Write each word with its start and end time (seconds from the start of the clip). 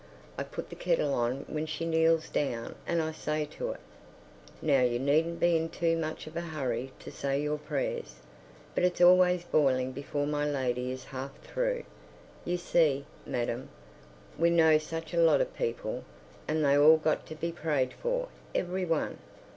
I 0.35 0.41
put 0.41 0.71
the 0.71 0.75
kettle 0.75 1.13
on 1.13 1.45
when 1.47 1.67
she 1.67 1.85
kneels 1.85 2.27
down 2.27 2.73
and 2.87 3.03
I 3.03 3.11
say 3.11 3.45
to 3.45 3.69
it, 3.71 3.79
"Now 4.59 4.81
you 4.81 4.97
needn't 4.97 5.39
be 5.39 5.55
in 5.55 5.69
too 5.69 5.95
much 5.95 6.25
of 6.25 6.35
a 6.35 6.41
hurry 6.41 6.91
to 7.01 7.11
say 7.11 7.39
your 7.39 7.59
prayers." 7.59 8.15
But 8.73 8.83
it's 8.83 8.99
always 8.99 9.43
boiling 9.43 9.91
before 9.91 10.25
my 10.25 10.43
lady 10.49 10.91
is 10.91 11.03
half 11.03 11.39
through. 11.43 11.83
You 12.45 12.57
see, 12.57 13.05
madam, 13.27 13.69
we 14.39 14.49
know 14.49 14.79
such 14.79 15.13
a 15.13 15.21
lot 15.21 15.39
of 15.39 15.55
people, 15.55 16.03
and 16.47 16.65
they've 16.65 16.81
all 16.81 16.97
got 16.97 17.27
to 17.27 17.35
be 17.35 17.51
prayed 17.51 17.93
for—every 17.93 18.85
one. 18.85 19.19